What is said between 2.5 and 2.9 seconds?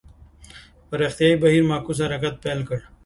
کړ.